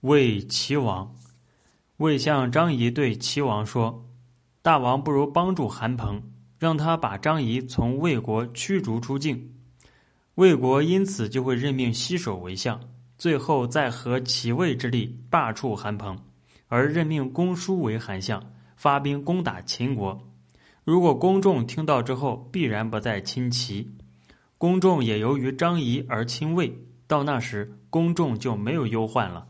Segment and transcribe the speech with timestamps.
[0.00, 1.14] 魏齐王，
[1.98, 4.06] 魏相张仪对齐王说，
[4.62, 6.22] 大王不如帮助韩鹏，
[6.58, 9.52] 让他把张仪从魏国驱逐出境。
[10.36, 12.80] 魏国因此就会任命西首为相，
[13.18, 16.18] 最后再合齐魏之力罢黜韩鹏，
[16.68, 18.42] 而任命公叔为韩相，
[18.76, 20.18] 发兵攻打秦国。
[20.82, 23.90] 如果公众听到之后，必然不再亲齐。
[24.56, 26.74] 公众也由于张仪而亲魏，
[27.06, 29.46] 到那时公众就没有忧患了。